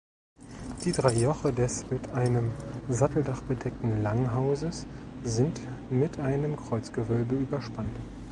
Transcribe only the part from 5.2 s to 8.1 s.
sind mit einem Kreuzgewölbe überspannt.